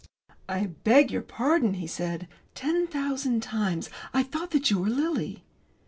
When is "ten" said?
2.55-2.87